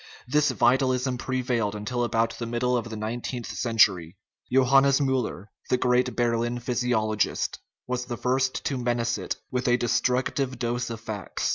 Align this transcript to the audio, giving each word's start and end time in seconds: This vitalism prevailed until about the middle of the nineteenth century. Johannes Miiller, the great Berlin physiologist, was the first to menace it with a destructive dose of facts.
This 0.27 0.49
vitalism 0.49 1.19
prevailed 1.19 1.75
until 1.75 2.03
about 2.03 2.39
the 2.39 2.47
middle 2.47 2.75
of 2.75 2.89
the 2.89 2.95
nineteenth 2.95 3.45
century. 3.51 4.17
Johannes 4.51 4.99
Miiller, 4.99 5.49
the 5.69 5.77
great 5.77 6.15
Berlin 6.15 6.59
physiologist, 6.59 7.59
was 7.85 8.05
the 8.05 8.17
first 8.17 8.65
to 8.65 8.79
menace 8.79 9.19
it 9.19 9.35
with 9.51 9.67
a 9.67 9.77
destructive 9.77 10.57
dose 10.57 10.89
of 10.89 11.01
facts. 11.01 11.49